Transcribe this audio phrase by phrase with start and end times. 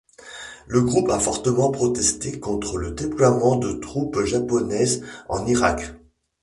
[0.65, 5.93] Le groupe a fortement protesté contre le déploiement de troupes japonaises en Irak.